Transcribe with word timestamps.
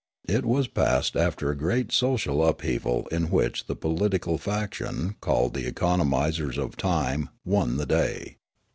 It 0.27 0.45
was 0.47 0.67
passed 0.67 1.15
after 1.15 1.51
a 1.51 1.55
great 1.55 1.91
social 1.91 2.43
upheaval 2.43 3.05
in 3.11 3.29
which 3.29 3.67
the 3.67 3.75
political 3.75 4.39
faction 4.39 5.13
called 5.21 5.53
The 5.53 5.71
Economisers 5.71 6.57
of 6.57 6.75
Time 6.75 7.29
won 7.45 7.77
the 7.77 7.85
day. 7.85 8.37